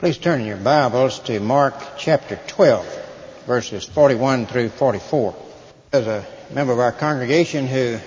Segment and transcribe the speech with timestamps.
[0.00, 5.36] Please turn in your Bibles to Mark chapter 12, verses 41 through 44.
[5.90, 7.98] There's a member of our congregation who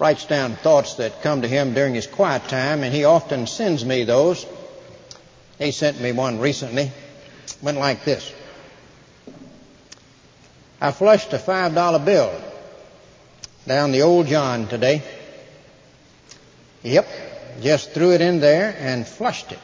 [0.00, 3.84] writes down thoughts that come to him during his quiet time, and he often sends
[3.84, 4.44] me those.
[5.60, 6.90] He sent me one recently.
[6.90, 8.34] It Went like this.
[10.80, 12.42] I flushed a $5 bill
[13.68, 15.04] down the old John today.
[16.82, 17.06] Yep,
[17.62, 19.60] just threw it in there and flushed it.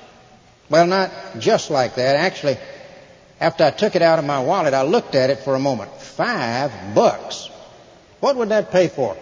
[0.69, 2.17] Well, not just like that.
[2.17, 2.59] Actually,
[3.41, 5.93] after I took it out of my wallet, I looked at it for a moment.
[6.01, 7.51] Five bucks.
[8.21, 9.17] What would that pay for?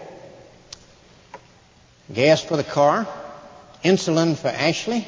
[2.13, 3.07] Gas for the car,
[3.83, 5.07] insulin for Ashley,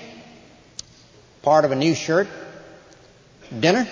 [1.44, 2.28] part of a new shirt,
[3.60, 3.88] dinner,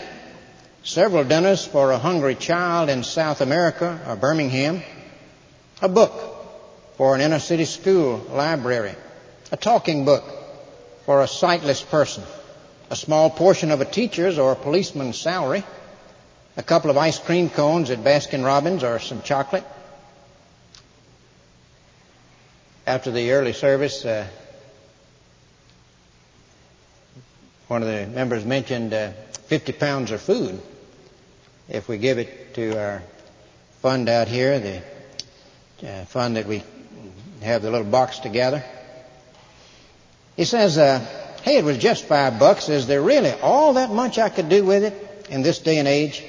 [0.84, 4.82] several dinners for a hungry child in South America or Birmingham,
[5.82, 6.14] a book
[6.98, 8.96] for an inner city school library,
[9.52, 10.24] a talking book
[11.12, 12.24] for a sightless person,
[12.90, 15.62] a small portion of a teacher's or a policeman's salary,
[16.56, 19.66] a couple of ice cream cones at Baskin Robbins or some chocolate.
[22.88, 24.26] After the early service, uh,
[27.68, 29.12] one of the members mentioned uh,
[29.48, 30.62] 50 pounds of food.
[31.68, 33.04] If we give it to our
[33.82, 34.82] fund out here, the
[35.86, 36.64] uh, fund that we
[37.42, 38.64] have the little box together,
[40.42, 40.98] he says, uh,
[41.44, 42.68] Hey, it was just five bucks.
[42.68, 45.88] Is there really all that much I could do with it in this day and
[45.88, 46.24] age?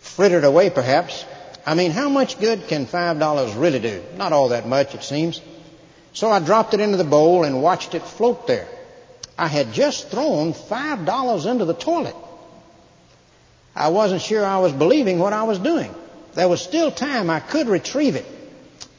[0.00, 1.26] Frittered away, perhaps.
[1.66, 4.02] I mean, how much good can five dollars really do?
[4.16, 5.42] Not all that much, it seems.
[6.14, 8.66] So I dropped it into the bowl and watched it float there.
[9.36, 12.16] I had just thrown five dollars into the toilet.
[13.74, 15.94] I wasn't sure I was believing what I was doing.
[16.32, 18.24] There was still time I could retrieve it,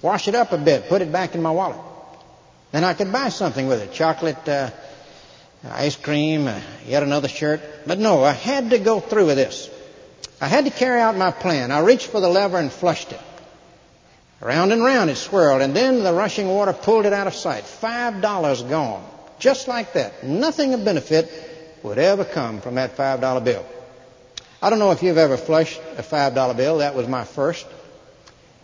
[0.04, 1.87] wash it up a bit, put it back in my wallet.
[2.72, 4.72] Then I could buy something with it chocolate, uh,
[5.70, 7.62] ice cream, uh, yet another shirt.
[7.86, 9.70] But no, I had to go through with this.
[10.40, 11.72] I had to carry out my plan.
[11.72, 13.20] I reached for the lever and flushed it.
[14.40, 17.64] Round and round it swirled, and then the rushing water pulled it out of sight.
[17.64, 19.04] Five dollars gone.
[19.40, 20.24] Just like that.
[20.24, 21.32] Nothing of benefit
[21.82, 23.66] would ever come from that five dollar bill.
[24.62, 26.80] I don't know if you've ever flushed a five dollar bill.
[26.80, 27.66] That was my first.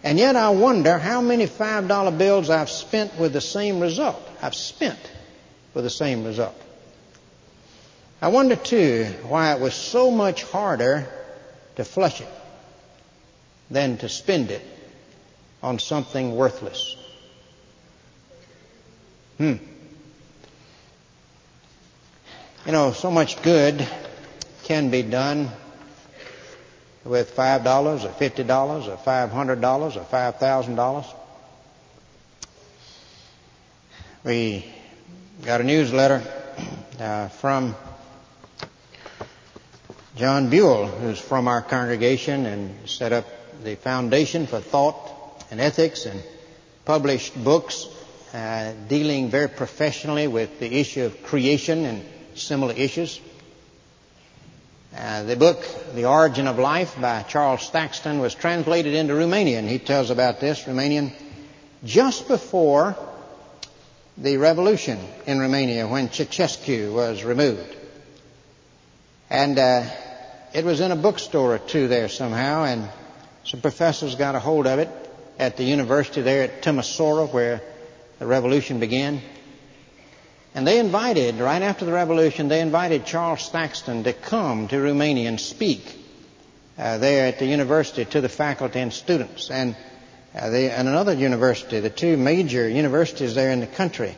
[0.04, 4.22] And yet I wonder how many $5 bills I've spent with the same result.
[4.42, 5.00] I've spent
[5.74, 6.60] with the same result.
[8.22, 11.08] I wonder too why it was so much harder
[11.78, 12.28] to flush it
[13.72, 14.62] than to spend it
[15.62, 16.98] on something worthless.
[19.38, 19.54] Hmm.
[22.66, 23.88] You know, so much good
[24.64, 25.50] can be done
[27.06, 31.06] with five dollars or fifty dollars or five hundred dollars or five thousand dollars.
[34.24, 34.66] We
[35.44, 36.22] got a newsletter
[37.00, 37.76] uh, from
[40.16, 43.26] Jon Buell, who's from our congregation and set up
[43.64, 46.22] the Foundation for Thought and Ethics and
[46.86, 47.88] published books
[48.34, 52.04] uh, dealing very professionally with the issue of creation and
[52.36, 53.20] similar issues.
[54.96, 55.66] Uh, the book,
[55.96, 59.68] The Origin of Life by Charles Thaxton was translated into Romanian.
[59.68, 61.12] He tells about this, Romanian,
[61.84, 62.96] just before
[64.20, 67.76] the revolution in Romania when Ceausescu was removed.
[69.32, 69.90] And uh,
[70.54, 72.88] it was in a bookstore or two there somehow, and
[73.46, 74.90] some professors got a hold of it
[75.40, 77.62] at the university there at Timisoara where
[78.20, 79.22] the revolution began.
[80.56, 85.28] And they invited, right after the revolution, they invited Charles Thaxton to come to Romania
[85.30, 85.82] and speak
[86.78, 89.50] uh, there at the university to the faculty and students.
[89.50, 89.76] And,
[90.36, 94.16] uh, they, and another university, the two major universities there in the country.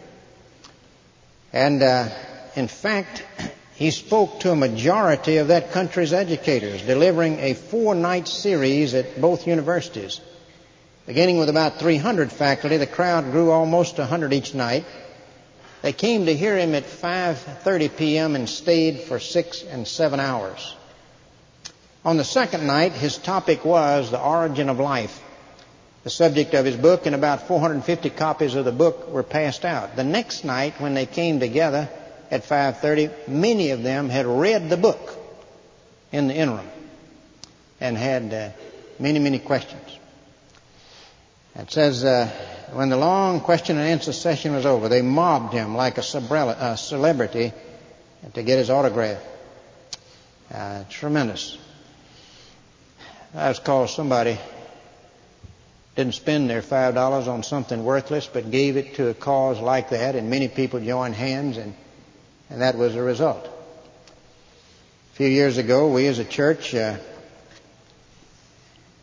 [1.53, 2.09] And uh,
[2.55, 3.23] in fact,
[3.75, 9.21] he spoke to a majority of that country's educators, delivering a four night series at
[9.21, 10.19] both universities.
[11.05, 14.85] Beginning with about 300 faculty, the crowd grew almost 100 each night.
[15.85, 18.35] They came to hear him at 5:30 p.m.
[18.35, 20.75] and stayed for 6 and 7 hours.
[22.03, 25.21] On the second night, his topic was the origin of life.
[26.03, 29.95] The subject of his book and about 450 copies of the book were passed out.
[29.95, 31.87] The next night when they came together
[32.31, 35.15] at 5:30, many of them had read the book
[36.11, 36.67] in the interim
[37.79, 38.49] and had uh,
[38.97, 39.99] many many questions.
[41.55, 42.27] It says uh,
[42.73, 47.53] when the long question and answer session was over, they mobbed him like a celebrity
[48.33, 49.21] to get his autograph.
[50.53, 51.57] Uh, tremendous.
[53.33, 54.37] That's called somebody
[55.95, 59.89] didn't spend their five dollars on something worthless, but gave it to a cause like
[59.91, 61.73] that, and many people joined hands and
[62.49, 63.45] And that was the result.
[63.45, 66.97] A few years ago, we as a church, uh,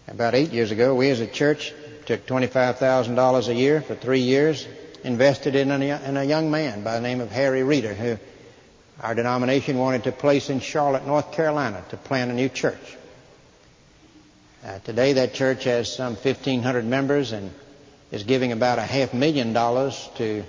[0.06, 1.72] about eight years ago, we as a church
[2.06, 4.66] took $25,000 a year for three years,
[5.04, 8.18] invested in a, in a young man by the name of Harry Reeder, who
[9.00, 12.96] our denomination wanted to place in Charlotte, North Carolina, to plant a new church.
[14.64, 17.50] Uh, today, that church has some 1,500 members and
[18.12, 20.44] is giving about a half million dollars to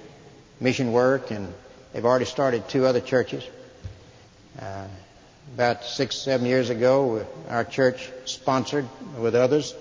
[0.59, 1.51] mission work, and
[1.93, 3.43] they've already started two other churches.
[4.59, 4.85] Uh,
[5.55, 8.87] about six, seven years ago, our church sponsored
[9.19, 9.73] with others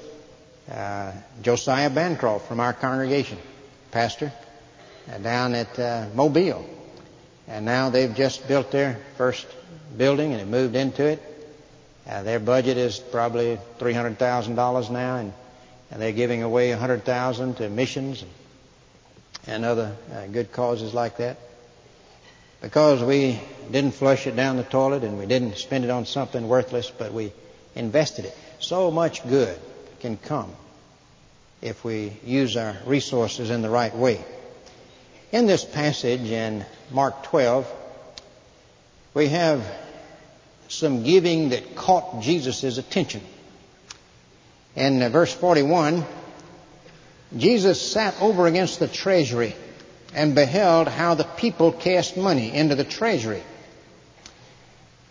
[0.70, 1.12] uh,
[1.42, 3.38] Josiah Bancroft from our congregation,
[3.90, 4.32] pastor,
[5.12, 6.64] uh, down at uh, Mobile.
[7.48, 9.46] And now they've just built their first
[9.96, 11.22] building and have moved into it.
[12.08, 15.32] Uh, their budget is probably $300,000 now, and,
[15.90, 18.30] and, they're giving away 100000 to missions and,
[19.46, 21.36] and other uh, good causes like that.
[22.60, 26.48] Because we didn't flush it down the toilet and we didn't spend it on something
[26.48, 27.32] worthless, but we
[27.74, 28.36] invested it.
[28.60, 29.58] So much good
[30.02, 30.52] can come
[31.62, 34.22] if we use our resources in the right way.
[35.30, 37.72] In this passage in Mark 12,
[39.14, 39.64] we have
[40.66, 43.22] some giving that caught Jesus' attention.
[44.74, 46.04] In verse 41,
[47.36, 49.54] Jesus sat over against the treasury
[50.14, 53.42] and beheld how the people cast money into the treasury.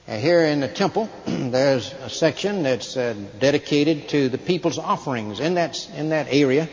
[0.07, 5.39] Here in the temple, there's a section that's uh, dedicated to the people's offerings.
[5.39, 6.67] In that, in that area,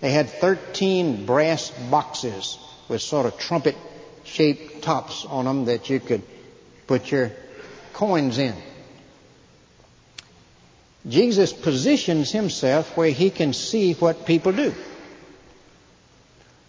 [0.00, 3.76] they had 13 brass boxes with sort of trumpet
[4.24, 6.22] shaped tops on them that you could
[6.86, 7.32] put your
[7.94, 8.54] coins in.
[11.08, 14.74] Jesus positions himself where he can see what people do.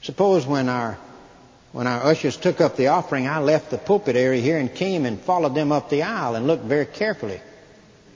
[0.02, 0.98] Suppose when our
[1.72, 5.06] when our ushers took up the offering, I left the pulpit area here and came
[5.06, 7.40] and followed them up the aisle and looked very carefully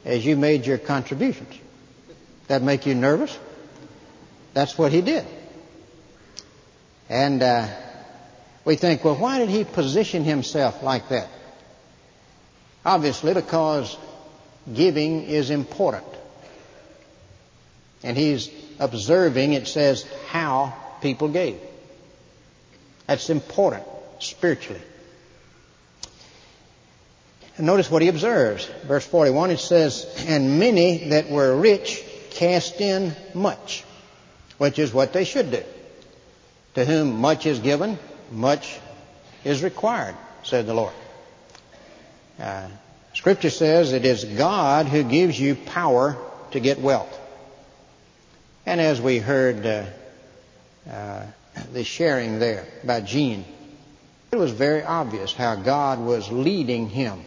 [0.06, 1.54] as you made your contributions.
[2.48, 3.38] That make you nervous?
[4.54, 5.26] That's what he did.
[7.10, 7.68] And uh,
[8.66, 11.28] we think, well, why did he position himself like that?
[12.86, 13.96] Obviously, because
[14.72, 16.08] giving is important.
[18.04, 18.50] And he's
[18.80, 21.60] observing, it says, how people gave.
[23.08, 23.84] That's important
[24.20, 24.82] spiritually.
[27.58, 28.66] And notice what he observes.
[28.86, 33.84] Verse 41, it says, And many that were rich cast in much,
[34.58, 35.64] which is what they should do.
[36.76, 38.00] To whom much is given,
[38.32, 38.80] much
[39.44, 40.94] is required, said the Lord.
[42.40, 42.68] Uh,
[43.14, 46.18] scripture says it is God who gives you power
[46.52, 47.20] to get wealth.
[48.66, 49.86] And as we heard uh,
[50.90, 51.26] uh,
[51.72, 53.46] the sharing there by Gene,
[54.32, 57.24] it was very obvious how God was leading him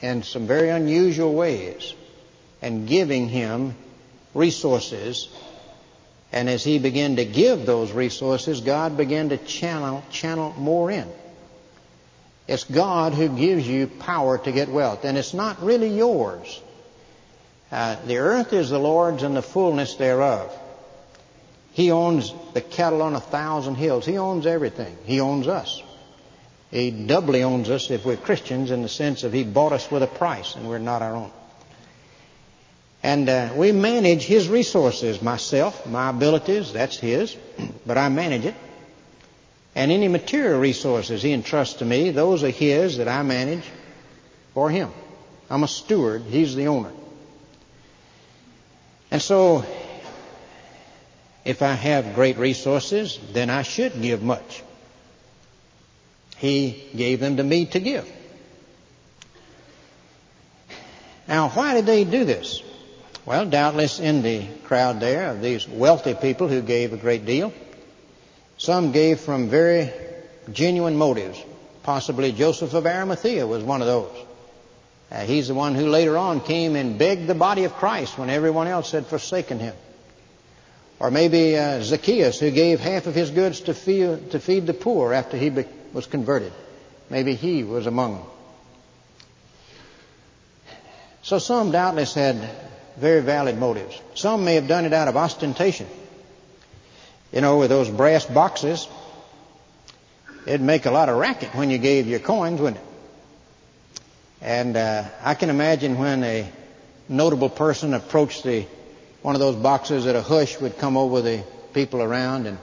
[0.00, 1.94] in some very unusual ways
[2.62, 3.74] and giving him
[4.34, 5.28] resources.
[6.32, 11.08] And as he began to give those resources, God began to channel, channel more in.
[12.48, 16.60] It's God who gives you power to get wealth, and it's not really yours.
[17.72, 20.56] Uh, the earth is the Lord's and the fullness thereof.
[21.76, 24.06] He owns the cattle on a thousand hills.
[24.06, 24.96] He owns everything.
[25.04, 25.82] He owns us.
[26.70, 30.02] He doubly owns us if we're Christians in the sense of He bought us with
[30.02, 31.30] a price and we're not our own.
[33.02, 35.20] And uh, we manage His resources.
[35.20, 37.36] Myself, my abilities, that's His,
[37.86, 38.54] but I manage it.
[39.74, 43.64] And any material resources He entrusts to me, those are His that I manage
[44.54, 44.90] for Him.
[45.50, 46.22] I'm a steward.
[46.22, 46.92] He's the owner.
[49.10, 49.66] And so
[51.46, 54.64] if I have great resources, then I should give much.
[56.38, 58.10] He gave them to me to give.
[61.28, 62.62] Now, why did they do this?
[63.24, 67.52] Well, doubtless in the crowd there of these wealthy people who gave a great deal,
[68.58, 69.92] some gave from very
[70.52, 71.40] genuine motives.
[71.84, 74.16] Possibly Joseph of Arimathea was one of those.
[75.12, 78.30] Uh, he's the one who later on came and begged the body of Christ when
[78.30, 79.76] everyone else had forsaken him.
[80.98, 84.74] Or maybe uh, Zacchaeus, who gave half of his goods to feed, to feed the
[84.74, 86.52] poor after he be, was converted.
[87.10, 88.26] Maybe he was among them.
[91.22, 92.36] So some doubtless had
[92.96, 94.00] very valid motives.
[94.14, 95.86] Some may have done it out of ostentation.
[97.32, 98.88] You know, with those brass boxes,
[100.46, 102.86] it'd make a lot of racket when you gave your coins, wouldn't it?
[104.40, 106.50] And uh, I can imagine when a
[107.08, 108.66] notable person approached the
[109.26, 111.42] one of those boxes that a hush would come over the
[111.74, 112.56] people around and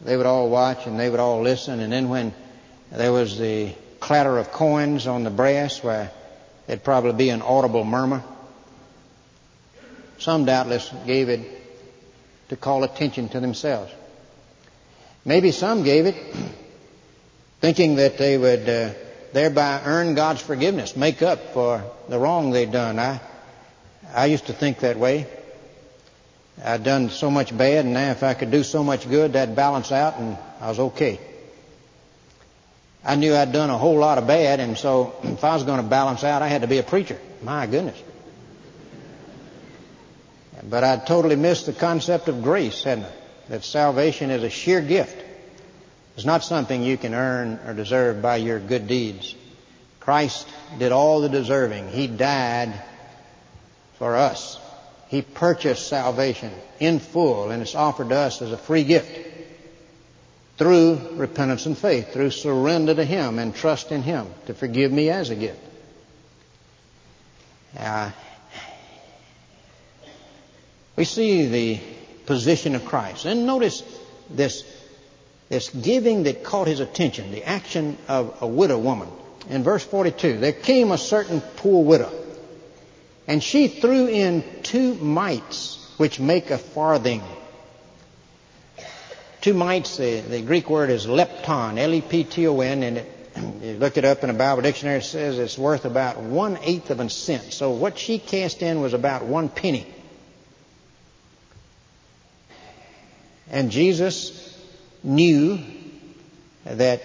[0.00, 1.80] they would all watch and they would all listen.
[1.80, 2.32] And then when
[2.90, 6.10] there was the clatter of coins on the brass where
[6.66, 8.24] there'd probably be an audible murmur.
[10.16, 11.46] Some doubtless gave it
[12.48, 13.92] to call attention to themselves.
[15.26, 16.16] Maybe some gave it
[17.60, 18.94] thinking that they would uh,
[19.34, 22.98] thereby earn God's forgiveness, make up for the wrong they'd done.
[22.98, 23.20] I,
[24.14, 25.26] I used to think that way.
[26.64, 29.54] I'd done so much bad, and now if I could do so much good, that'd
[29.54, 31.20] balance out, and I was okay.
[33.04, 35.82] I knew I'd done a whole lot of bad, and so if I was going
[35.82, 37.18] to balance out, I had to be a preacher.
[37.42, 38.02] My goodness.
[40.68, 43.12] But I'd totally missed the concept of grace, hadn't I?
[43.48, 45.22] That salvation is a sheer gift.
[46.16, 49.36] It's not something you can earn or deserve by your good deeds.
[50.00, 50.48] Christ
[50.78, 51.88] did all the deserving.
[51.90, 52.72] He died
[53.98, 54.58] for us.
[55.08, 59.26] He purchased salvation in full and it's offered to us as a free gift
[60.58, 65.10] through repentance and faith, through surrender to Him and trust in Him to forgive me
[65.10, 65.60] as a gift.
[67.78, 68.10] Uh,
[70.96, 71.80] we see the
[72.24, 73.26] position of Christ.
[73.26, 73.82] And notice
[74.30, 74.64] this,
[75.48, 79.08] this giving that caught his attention, the action of a widow woman.
[79.48, 82.10] In verse 42, there came a certain poor widow,
[83.26, 87.22] and she threw in two mites, which make a farthing.
[89.40, 93.12] Two mites, the, the Greek word is lepton, L-E-P-T-O-N, and it,
[93.62, 96.90] you look it up in a Bible dictionary, it says it's worth about one eighth
[96.90, 97.52] of a cent.
[97.52, 99.86] So what she cast in was about one penny.
[103.50, 104.42] And Jesus
[105.02, 105.60] knew
[106.64, 107.00] that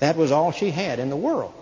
[0.00, 1.54] that was all she had in the world.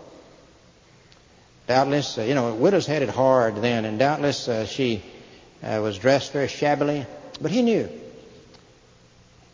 [1.66, 5.02] Doubtless, uh, you know, widows had it hard then, and doubtless uh, she
[5.62, 7.06] uh, was dressed very shabbily,
[7.40, 7.88] but he knew.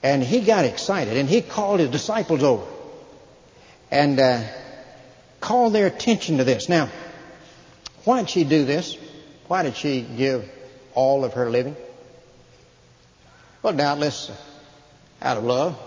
[0.02, 2.67] And he got excited, and he called his disciples over
[3.90, 4.49] and
[5.40, 6.69] called their attention to this.
[6.69, 6.88] Now,
[8.05, 8.97] why did she do this?
[9.47, 10.49] Why did she give
[10.95, 11.76] all of her living?
[13.62, 14.31] Well, doubtless
[15.21, 15.79] out of love.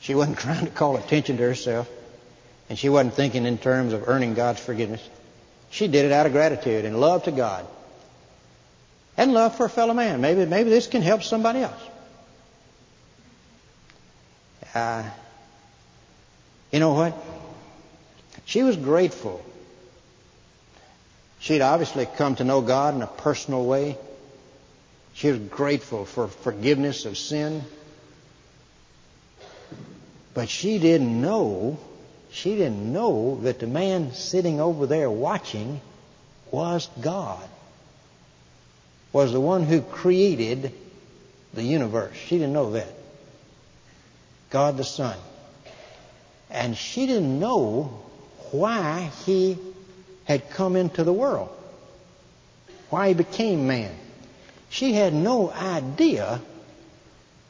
[0.00, 1.88] She wasn't trying to call attention to herself,
[2.68, 5.06] and she wasn't thinking in terms of earning God's forgiveness.
[5.70, 7.66] She did it out of gratitude and love to God.
[9.16, 10.20] And love for a fellow man.
[10.20, 11.80] Maybe, maybe this can help somebody else.
[14.74, 15.02] Uh,
[16.70, 17.16] you know what?
[18.44, 19.44] She was grateful.
[21.40, 23.96] She'd obviously come to know God in a personal way.
[25.14, 27.64] She was grateful for forgiveness of sin.
[30.34, 31.78] But she didn't know,
[32.38, 35.80] she didn't know that the man sitting over there watching
[36.52, 37.48] was God,
[39.12, 40.72] was the one who created
[41.52, 42.16] the universe.
[42.16, 42.92] She didn't know that.
[44.50, 45.18] God the Son.
[46.48, 48.02] And she didn't know
[48.52, 49.58] why he
[50.24, 51.50] had come into the world,
[52.88, 53.94] why he became man.
[54.70, 56.40] She had no idea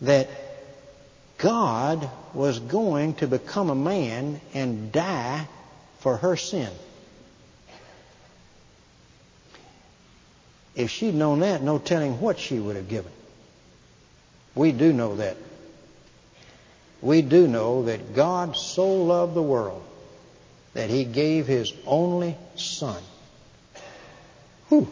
[0.01, 0.31] that
[1.39, 5.47] God was going to become a man and die
[6.01, 6.71] for her sin.
[10.75, 13.11] If she'd known that, no telling what she would have given.
[14.55, 15.37] We do know that.
[17.01, 19.83] We do know that God so loved the world
[20.75, 23.01] that he gave his only son.
[24.69, 24.91] Whew.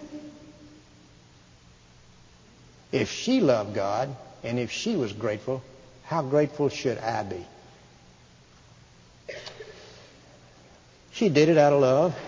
[2.93, 5.63] If she loved God and if she was grateful,
[6.07, 7.45] how grateful should I be?
[11.13, 12.19] She did it out of love.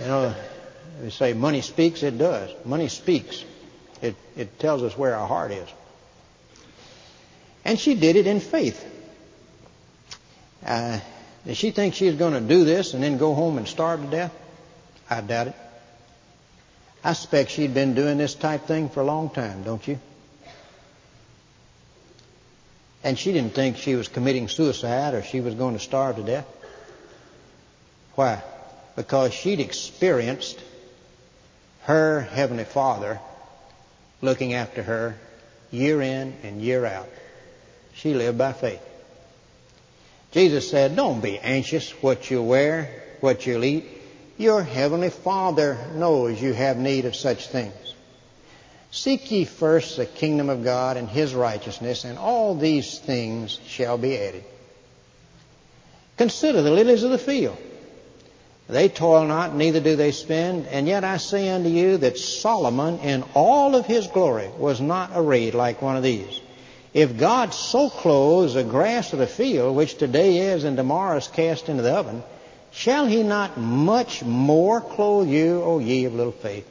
[0.00, 0.34] You know,
[1.00, 2.50] they say money speaks, it does.
[2.64, 3.44] Money speaks.
[4.02, 5.68] It, it tells us where our heart is.
[7.64, 8.84] And she did it in faith.
[10.64, 11.00] Uh,
[11.46, 14.02] did she think she was going to do this and then go home and starve
[14.02, 14.34] to death?
[15.10, 15.56] I doubt it.
[17.02, 19.98] I suspect she'd been doing this type thing for a long time, don't you?
[23.04, 26.22] And she didn't think she was committing suicide or she was going to starve to
[26.22, 26.46] death.
[28.14, 28.42] Why?
[28.96, 30.58] Because she'd experienced
[31.82, 33.20] her Heavenly Father
[34.22, 35.16] looking after her
[35.70, 37.08] year in and year out.
[37.94, 38.82] She lived by faith.
[40.32, 43.84] Jesus said, Don't be anxious what you'll wear, what you'll eat.
[44.38, 47.93] Your Heavenly Father knows you have need of such things.
[48.94, 53.98] Seek ye first the kingdom of God and his righteousness, and all these things shall
[53.98, 54.44] be added.
[56.16, 57.58] Consider the lilies of the field.
[58.68, 63.00] They toil not, neither do they spin, and yet I say unto you that Solomon
[63.00, 66.40] in all of his glory was not arrayed like one of these.
[66.92, 71.26] If God so clothes the grass of the field, which today is and tomorrow is
[71.26, 72.22] cast into the oven,
[72.70, 76.70] shall he not much more clothe you, O ye of little faith?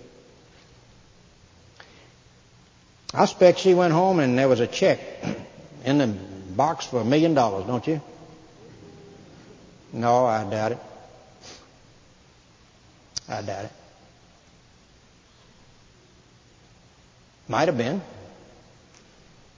[3.13, 4.99] I expect she went home and there was a check
[5.85, 8.01] in the box for a million dollars, don't you?
[9.91, 10.79] No, I doubt it.
[13.29, 13.71] I doubt it.
[17.47, 18.01] Might have been.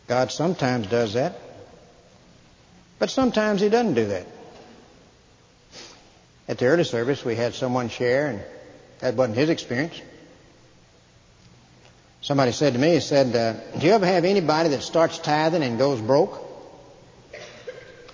[0.08, 1.40] God sometimes does that.
[3.00, 4.28] But sometimes He doesn't do that.
[6.48, 8.44] At the early service, we had someone share, and
[9.00, 10.00] that wasn't his experience.
[12.26, 15.62] Somebody said to me, he said, uh, Do you ever have anybody that starts tithing
[15.62, 16.42] and goes broke?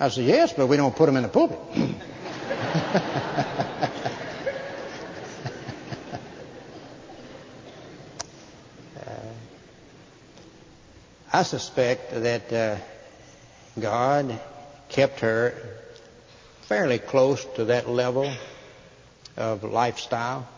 [0.01, 1.57] I said, Yes, but we don't put them in the pulpit.
[11.31, 12.75] I suspect that uh,
[13.79, 14.37] God
[14.89, 15.53] kept her
[16.63, 18.29] fairly close to that level
[19.37, 20.49] of lifestyle.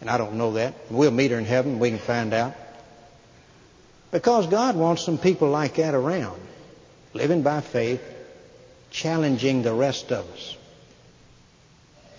[0.00, 0.74] And I don't know that.
[0.90, 1.78] We'll meet her in heaven.
[1.78, 2.54] We can find out.
[4.12, 6.38] Because God wants some people like that around,
[7.14, 8.02] living by faith,
[8.90, 10.56] challenging the rest of us,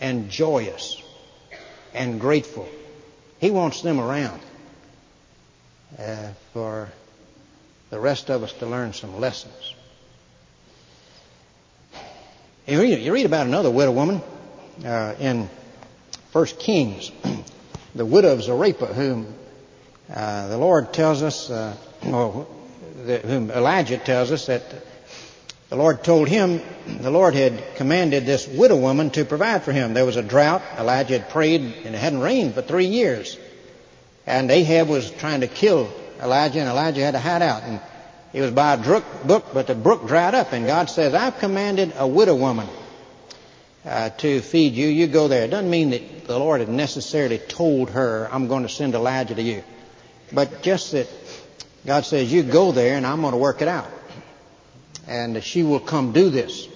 [0.01, 1.01] and joyous
[1.93, 2.67] and grateful.
[3.39, 4.41] He wants them around
[5.99, 6.89] uh, for
[7.91, 9.75] the rest of us to learn some lessons.
[12.65, 14.21] You read, about another widow woman
[14.83, 15.47] uh, in
[16.31, 17.11] First Kings,
[17.95, 19.35] the widow of Zarephath, whom
[20.11, 22.47] uh, the Lord tells us, uh, well,
[23.05, 24.63] the, whom Elijah tells us that
[25.69, 29.93] the Lord told him, the Lord had commanded this widow woman to provide for him.
[29.93, 30.61] There was a drought.
[30.77, 33.37] Elijah had prayed and it hadn't rained for three years.
[34.27, 35.91] And Ahab was trying to kill
[36.21, 37.63] Elijah, and Elijah had to hide out.
[37.63, 37.81] And
[38.31, 41.93] he was by a brook, but the brook dried up, and God says, I've commanded
[41.97, 42.67] a widow woman
[43.85, 44.87] uh, to feed you.
[44.87, 45.45] You go there.
[45.45, 49.35] It doesn't mean that the Lord had necessarily told her, I'm going to send Elijah
[49.35, 49.63] to you.
[50.31, 51.07] But just that
[51.85, 53.89] God says, You go there, and I'm going to work it out.
[55.07, 56.67] And she will come do this.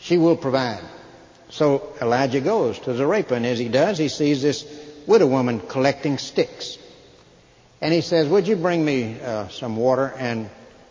[0.00, 0.82] She will provide.
[1.50, 4.66] So Elijah goes to Zarephath, and as he does, he sees this
[5.06, 6.78] widow woman collecting sticks.
[7.80, 10.14] And he says, Would you bring me uh, some water?
[10.18, 10.48] And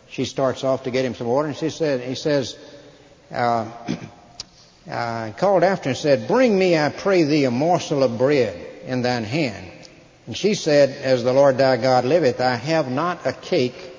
[0.08, 1.48] she starts off to get him some water.
[1.48, 2.56] And she said, He says,
[3.32, 3.70] uh,
[4.90, 8.54] uh, called after and said, Bring me, I pray thee, a morsel of bread
[8.86, 9.70] in thine hand.
[10.26, 13.92] And she said, As the Lord thy God liveth, I have not a cake,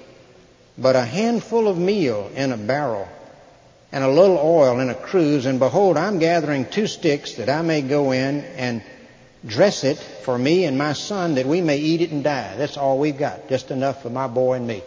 [0.78, 3.08] but a handful of meal in a barrel,
[3.92, 5.46] and a little oil in a cruse.
[5.46, 8.84] And behold, I'm gathering two sticks that I may go in and
[9.46, 12.56] dress it for me and my son that we may eat it and die.
[12.58, 13.48] That's all we've got.
[13.48, 14.82] Just enough for my boy and me.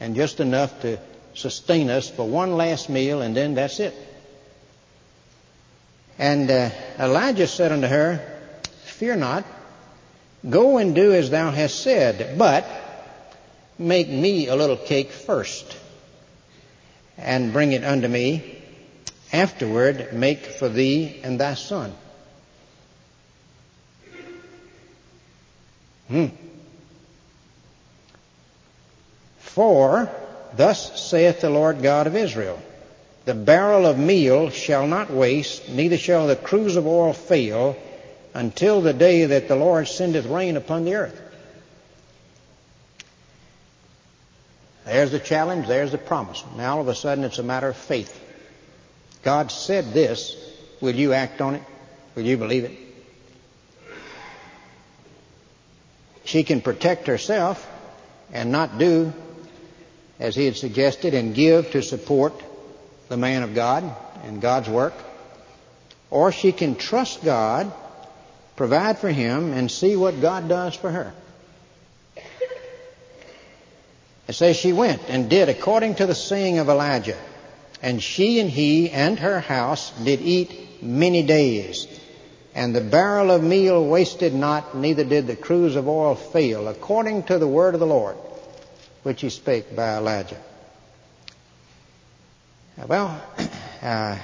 [0.00, 0.98] And just enough to
[1.34, 3.94] sustain us for one last meal and then that's it.
[6.18, 8.20] And uh, Elijah said unto her,
[8.84, 9.44] Fear not,
[10.48, 12.66] go and do as thou hast said, but
[13.78, 15.76] make me a little cake first
[17.16, 18.62] and bring it unto me.
[19.32, 21.92] Afterward, make for thee and thy son.
[26.08, 26.26] Hmm.
[29.38, 30.10] For
[30.56, 32.60] thus saith the Lord God of Israel
[33.24, 37.76] The barrel of meal shall not waste, neither shall the cruse of oil fail,
[38.34, 41.20] until the day that the Lord sendeth rain upon the earth.
[44.84, 46.44] There's the challenge, there's the promise.
[46.56, 48.20] Now all of a sudden it's a matter of faith.
[49.22, 50.36] God said this.
[50.82, 51.62] Will you act on it?
[52.14, 52.84] Will you believe it?
[56.24, 57.70] she can protect herself
[58.32, 59.12] and not do
[60.18, 62.32] as he had suggested and give to support
[63.08, 63.84] the man of God
[64.24, 64.94] and God's work.
[66.10, 67.72] Or she can trust God,
[68.56, 71.12] provide for him, and see what God does for her.
[74.26, 77.18] It says she went and did according to the saying of Elijah.
[77.82, 81.86] And she and he and her house did eat many days.
[82.54, 87.24] And the barrel of meal wasted not, neither did the cruse of oil fail, according
[87.24, 88.16] to the word of the Lord,
[89.02, 90.40] which he spake by Elijah.
[92.86, 93.20] Well,
[93.82, 94.18] uh,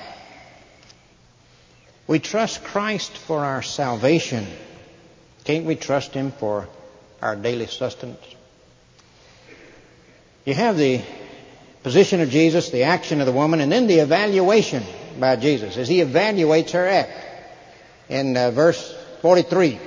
[2.10, 4.44] we trust Christ for our salvation.
[5.44, 6.68] Can't we trust Him for
[7.22, 8.24] our daily sustenance?
[10.44, 11.02] You have the
[11.84, 14.82] position of Jesus, the action of the woman, and then the evaluation
[15.20, 17.12] by Jesus as He evaluates her act
[18.08, 18.92] in uh, verse
[19.22, 19.78] 43.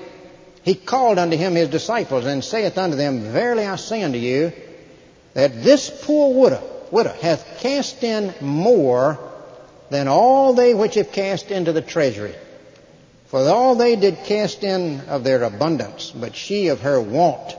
[0.63, 4.53] He called unto him his disciples and saith unto them, Verily I say unto you,
[5.33, 9.32] that this poor widow, widow hath cast in more
[9.93, 12.33] than all they which have cast into the treasury.
[13.27, 17.55] For all they did cast in of their abundance, but she of her want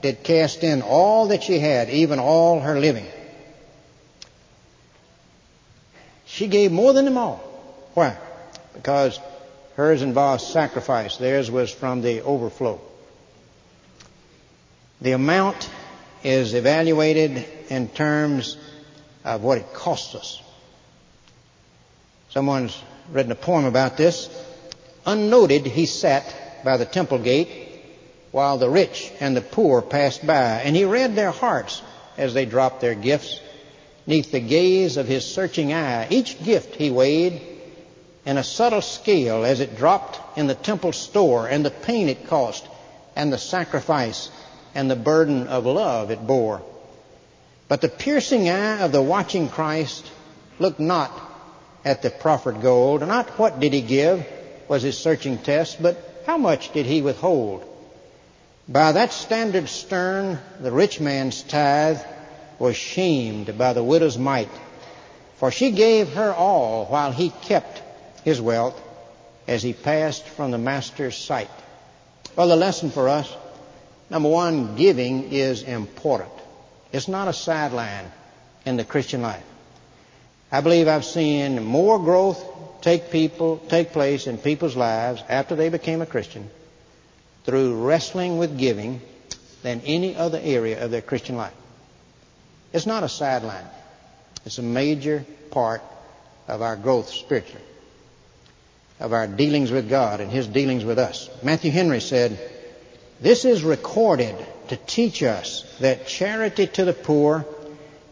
[0.00, 3.06] did cast in all that she had, even all her living.
[6.24, 7.36] She gave more than them all.
[7.92, 8.16] Why?
[8.72, 9.20] Because
[9.76, 11.18] hers involved sacrifice.
[11.18, 12.80] Theirs was from the overflow.
[15.02, 15.68] The amount
[16.22, 18.56] is evaluated in terms
[19.22, 20.40] of what it costs us.
[22.34, 22.76] Someone's
[23.12, 24.28] written a poem about this.
[25.06, 26.24] Unnoted, he sat
[26.64, 27.48] by the temple gate
[28.32, 31.80] while the rich and the poor passed by, and he read their hearts
[32.18, 33.38] as they dropped their gifts.
[34.08, 37.40] Neath the gaze of his searching eye, each gift he weighed
[38.26, 42.26] in a subtle scale as it dropped in the temple store, and the pain it
[42.26, 42.66] cost,
[43.14, 44.28] and the sacrifice,
[44.74, 46.62] and the burden of love it bore.
[47.68, 50.04] But the piercing eye of the watching Christ
[50.58, 51.12] looked not
[51.84, 54.26] at the proffered gold, not what did he give
[54.68, 57.64] was his searching test, but how much did he withhold?
[58.66, 62.00] By that standard stern, the rich man's tithe
[62.58, 64.48] was shamed by the widow's mite,
[65.36, 67.82] for she gave her all while he kept
[68.24, 68.80] his wealth
[69.46, 71.50] as he passed from the master's sight.
[72.36, 73.30] Well, the lesson for us,
[74.08, 76.32] number one, giving is important.
[76.92, 78.10] It's not a sideline
[78.64, 79.44] in the Christian life.
[80.54, 82.40] I believe I've seen more growth
[82.80, 86.48] take people take place in people's lives after they became a Christian
[87.42, 89.00] through wrestling with giving
[89.64, 91.56] than any other area of their Christian life.
[92.72, 93.66] It's not a sideline.
[94.46, 95.82] It's a major part
[96.46, 97.66] of our growth spiritually,
[99.00, 101.28] of our dealings with God and His dealings with us.
[101.42, 102.38] Matthew Henry said,
[103.20, 104.36] This is recorded
[104.68, 107.44] to teach us that charity to the poor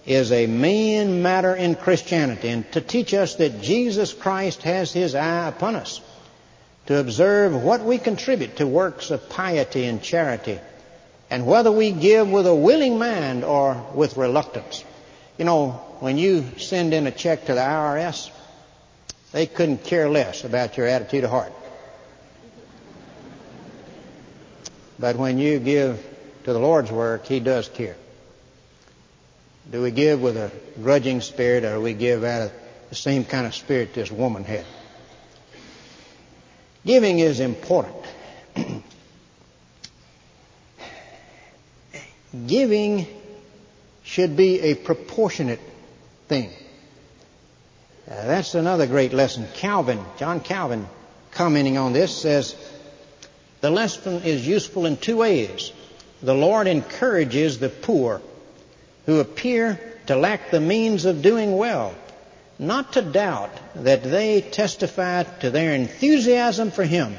[0.05, 5.15] is a main matter in Christianity and to teach us that Jesus Christ has His
[5.15, 6.01] eye upon us,
[6.87, 10.59] to observe what we contribute to works of piety and charity,
[11.31, 14.85] and whether we give with a willing mind or with reluctance.
[15.39, 18.31] You know, when you send in a check to the IRS,
[19.31, 21.53] they couldn't care less about your attitude of heart.
[24.99, 26.05] But when you give
[26.45, 27.97] to the Lord's work, He does care.
[29.71, 30.51] Do we give with a
[30.83, 32.53] grudging spirit or do we give out of
[32.89, 34.67] the same kind of spirit this woman had?
[36.85, 38.05] Giving is important.
[42.47, 43.07] Giving
[44.03, 45.61] should be a proportionate
[46.29, 46.51] thing.
[48.11, 49.47] Uh, that's another great lesson.
[49.55, 50.89] Calvin, John Calvin,
[51.31, 52.57] commenting on this, says
[53.61, 55.73] the lesson is useful in two ways.
[56.21, 58.21] The Lord encourages the poor
[59.07, 61.95] who appear to lack the means of doing well,
[62.59, 67.17] not to doubt that they testify to their enthusiasm for Him,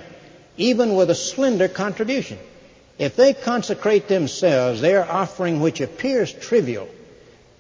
[0.58, 2.38] even with a slender contribution.
[2.98, 6.88] If they consecrate themselves, their offering, which appears trivial,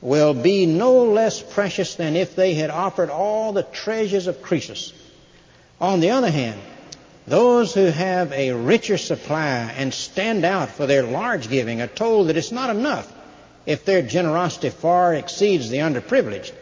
[0.01, 4.93] will be no less precious than if they had offered all the treasures of Croesus.
[5.81, 6.59] On the other hand,
[7.25, 12.27] those who have a richer supply and stand out for their large giving are told
[12.27, 13.12] that it's not enough
[13.65, 16.54] if their generosity far exceeds the underprivileged.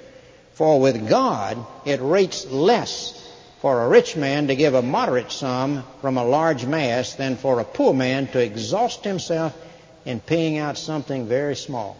[0.53, 3.17] For with God, it rates less
[3.61, 7.59] for a rich man to give a moderate sum from a large mass than for
[7.59, 9.55] a poor man to exhaust himself
[10.05, 11.97] in paying out something very small.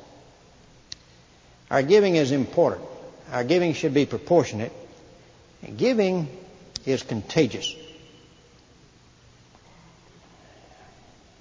[1.70, 2.88] Our giving is important.
[3.32, 4.74] Our giving should be proportionate.
[5.78, 6.28] Giving
[6.86, 7.76] is contagious.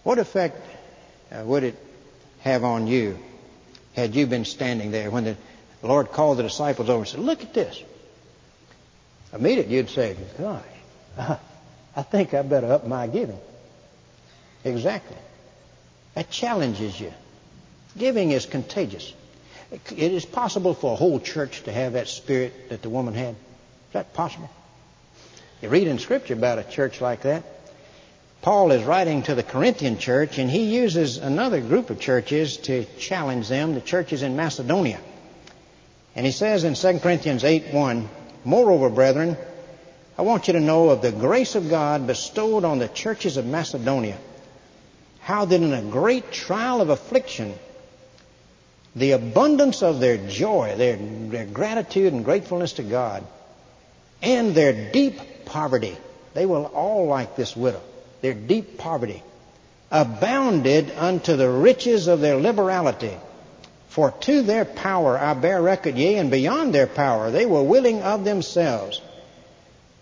[0.02, 0.56] What effect
[1.32, 1.76] uh, would it
[2.40, 3.18] have on you
[4.00, 5.36] had you been standing there when the
[5.82, 7.82] Lord called the disciples over and said, Look at this.
[9.32, 10.64] Immediately you'd say, Gosh,
[11.96, 13.38] I think I better up my giving.
[14.64, 15.16] Exactly.
[16.14, 17.12] That challenges you.
[17.96, 19.12] Giving is contagious.
[19.70, 23.34] It is possible for a whole church to have that spirit that the woman had.
[23.34, 24.50] Is that possible?
[25.62, 27.44] You read in Scripture about a church like that.
[28.42, 32.86] Paul is writing to the Corinthian church, and he uses another group of churches to
[32.98, 34.98] challenge them, the churches in Macedonia.
[36.16, 38.08] And he says in 2 Corinthians 8 1,
[38.44, 39.36] Moreover, brethren,
[40.16, 43.44] I want you to know of the grace of God bestowed on the churches of
[43.44, 44.16] Macedonia,
[45.20, 47.54] how that in a great trial of affliction,
[48.96, 53.22] the abundance of their joy, their, their gratitude and gratefulness to God,
[54.22, 55.96] and their deep poverty,
[56.32, 57.82] they were all like this widow
[58.20, 59.22] their deep poverty,
[59.90, 63.16] abounded unto the riches of their liberality.
[63.88, 68.02] For to their power I bear record, yea, and beyond their power, they were willing
[68.02, 69.00] of themselves,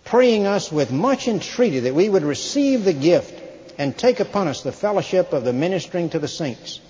[0.04, 3.42] praying us with much entreaty that we would receive the gift
[3.78, 6.80] and take upon us the fellowship of the ministering to the saints.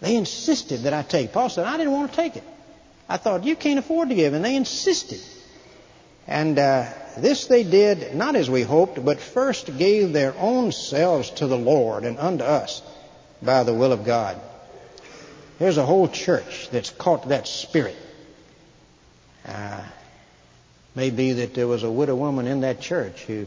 [0.00, 1.32] They insisted that I take.
[1.32, 2.44] Paul said, I didn't want to take it.
[3.08, 5.20] I thought, you can't afford to give, and they insisted.
[6.26, 11.30] And uh, this they did not as we hoped, but first gave their own selves
[11.30, 12.82] to the Lord and unto us
[13.42, 14.40] by the will of God.
[15.58, 17.96] There's a whole church that's caught that spirit.
[19.46, 19.82] Uh,
[20.94, 23.46] maybe that there was a widow woman in that church who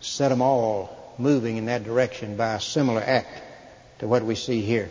[0.00, 3.42] set them all moving in that direction by a similar act
[3.98, 4.90] to what we see here.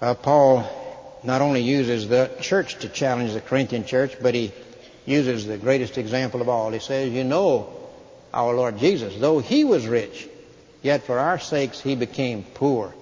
[0.00, 0.68] Uh, Paul
[1.24, 4.52] not only uses the church to challenge the Corinthian church, but he
[5.06, 6.70] uses the greatest example of all.
[6.70, 7.72] He says, You know
[8.34, 10.28] our Lord Jesus, though he was rich,
[10.82, 12.92] yet for our sakes he became poor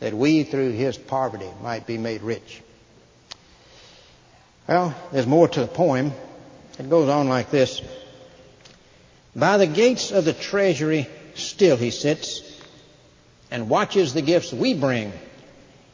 [0.00, 2.60] that we through his poverty might be made rich.
[4.66, 6.12] Well, there's more to the poem.
[6.78, 7.80] It goes on like this.
[9.36, 12.42] By the gates of the treasury still he sits
[13.50, 15.12] and watches the gifts we bring.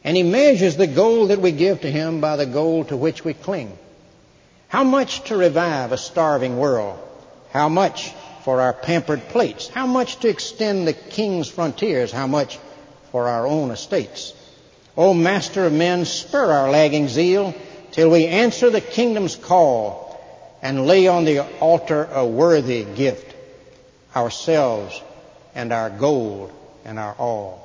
[0.04, 3.24] And he measures the gold that we give to him by the gold to which
[3.24, 3.76] we cling.
[4.68, 6.98] How much to revive a starving world?
[7.52, 8.12] How much
[8.44, 9.68] for our pampered plates?
[9.68, 12.12] How much to extend the king's frontiers?
[12.12, 12.58] How much
[13.10, 14.34] for our own estates.
[14.96, 17.54] O Master of men, spur our lagging zeal
[17.92, 20.06] till we answer the kingdom's call
[20.60, 23.34] and lay on the altar a worthy gift,
[24.14, 25.00] ourselves
[25.54, 26.52] and our gold
[26.84, 27.64] and our all.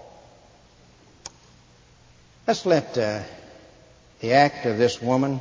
[2.48, 3.22] Let's let uh,
[4.20, 5.40] the act of this woman,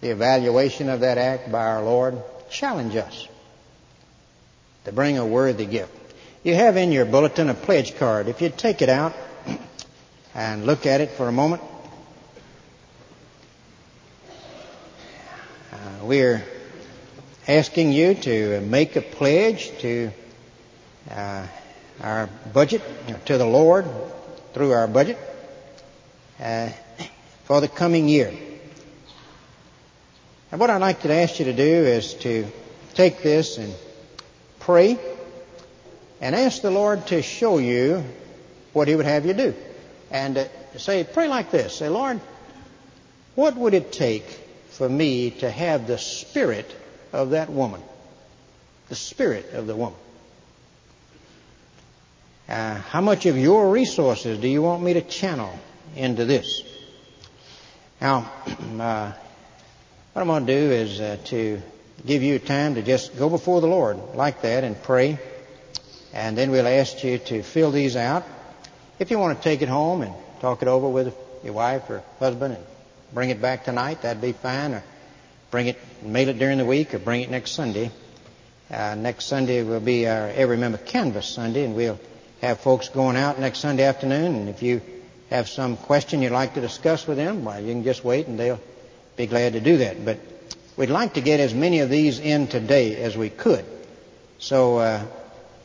[0.00, 3.28] the evaluation of that act by our Lord, challenge us
[4.84, 5.92] to bring a worthy gift.
[6.42, 8.28] You have in your bulletin a pledge card.
[8.28, 9.14] If you'd take it out
[10.34, 11.62] and look at it for a moment.
[15.72, 16.44] Uh, we're
[17.48, 20.10] asking you to make a pledge to
[21.10, 21.46] uh,
[22.00, 22.82] our budget,
[23.26, 23.86] to the Lord
[24.52, 25.18] through our budget
[26.40, 26.68] uh,
[27.44, 28.32] for the coming year.
[30.54, 32.46] And what I'd like to ask you to do is to
[32.94, 33.74] take this and
[34.60, 35.00] pray
[36.20, 38.04] and ask the Lord to show you
[38.72, 39.52] what He would have you do.
[40.12, 40.44] And uh,
[40.76, 41.74] say, pray like this.
[41.74, 42.20] Say, Lord,
[43.34, 44.22] what would it take
[44.70, 46.72] for me to have the spirit
[47.12, 47.82] of that woman?
[48.90, 49.98] The spirit of the woman.
[52.48, 55.58] Uh, how much of your resources do you want me to channel
[55.96, 56.62] into this?
[58.00, 58.30] Now,
[58.78, 59.12] uh,
[60.14, 61.60] what I'm going to do is uh, to
[62.06, 65.18] give you time to just go before the Lord like that and pray.
[66.12, 68.24] And then we'll ask you to fill these out.
[69.00, 72.04] If you want to take it home and talk it over with your wife or
[72.20, 72.64] husband and
[73.12, 74.74] bring it back tonight, that'd be fine.
[74.74, 74.84] Or
[75.50, 77.90] bring it, mail it during the week, or bring it next Sunday.
[78.70, 81.98] Uh, next Sunday will be our Every Member Canvass Sunday, and we'll
[82.40, 84.36] have folks going out next Sunday afternoon.
[84.36, 84.80] And if you
[85.30, 88.38] have some question you'd like to discuss with them, well, you can just wait, and
[88.38, 88.60] they'll
[89.16, 90.04] be glad to do that.
[90.04, 90.18] But
[90.76, 93.64] we'd like to get as many of these in today as we could.
[94.38, 94.78] So.
[94.78, 95.04] Uh,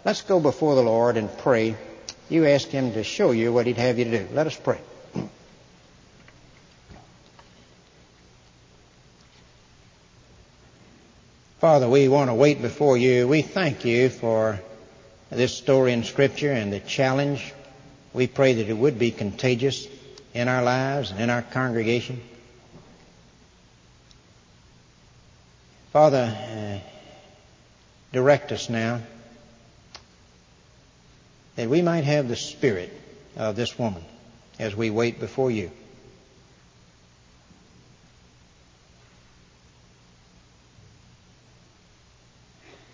[0.05, 1.75] Let's go before the Lord and pray.
[2.29, 4.27] You ask Him to show you what He'd have you to do.
[4.33, 4.79] Let us pray.
[11.59, 13.27] Father, we want to wait before you.
[13.27, 14.61] We thank you for
[15.29, 17.53] this story in Scripture and the challenge.
[18.13, 19.85] We pray that it would be contagious
[20.33, 22.21] in our lives and in our congregation.
[25.91, 26.87] Father, uh,
[28.13, 29.01] direct us now
[31.55, 32.93] that we might have the spirit
[33.35, 34.03] of this woman
[34.59, 35.71] as we wait before you.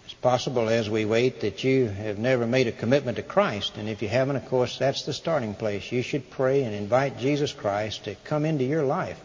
[0.05, 3.89] It's possible as we wait that you have never made a commitment to Christ, and
[3.89, 5.91] if you haven't, of course, that's the starting place.
[5.91, 9.19] You should pray and invite Jesus Christ to come into your life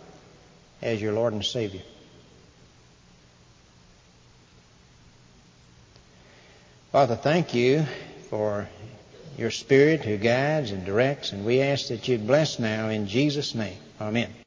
[0.83, 1.83] as your Lord and Savior.
[6.93, 7.87] Father, thank you
[8.31, 8.69] for
[9.39, 13.55] your Spirit who guides and directs, and we ask that you'd bless now in Jesus'
[13.55, 13.79] name.
[14.01, 14.40] Amen.